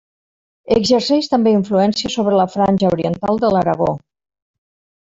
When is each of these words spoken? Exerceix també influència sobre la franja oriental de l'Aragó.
Exerceix 0.75 1.29
també 1.33 1.53
influència 1.57 2.11
sobre 2.15 2.41
la 2.41 2.49
franja 2.57 2.91
oriental 2.99 3.45
de 3.47 3.55
l'Aragó. 3.59 3.93